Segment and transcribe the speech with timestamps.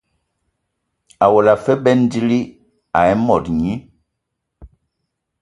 [1.23, 2.39] Awɔla afe bɛn dili
[2.97, 3.73] a mod nyi.